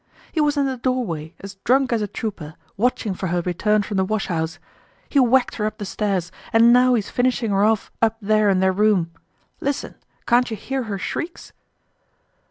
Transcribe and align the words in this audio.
"He 0.31 0.41
was 0.41 0.57
in 0.57 0.65
the 0.65 0.77
doorway, 0.77 1.35
as 1.41 1.57
drunk 1.63 1.93
as 1.93 2.01
a 2.01 2.07
trooper, 2.07 2.55
watching 2.75 3.13
for 3.13 3.27
her 3.27 3.41
return 3.41 3.83
from 3.83 3.97
the 3.97 4.03
wash 4.03 4.25
house. 4.29 4.57
He 5.09 5.19
whacked 5.19 5.57
her 5.57 5.67
up 5.67 5.77
the 5.77 5.85
stairs, 5.85 6.31
and 6.51 6.73
now 6.73 6.95
he's 6.95 7.11
finishing 7.11 7.51
her 7.51 7.63
off 7.63 7.91
up 8.01 8.17
there 8.19 8.49
in 8.49 8.61
their 8.61 8.73
room. 8.73 9.11
Listen, 9.59 9.93
can't 10.25 10.49
you 10.49 10.57
hear 10.57 10.85
her 10.85 10.97
shrieks?" 10.97 11.53